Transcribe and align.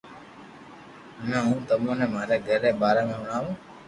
ھمو 1.21 1.39
ھون 1.45 1.59
تموني 1.67 2.05
ماري 2.13 2.37
گھر 2.47 2.59
ري 2.63 2.71
باري 2.81 3.03
۾ 3.09 3.15
ھڻاوُ 3.21 3.49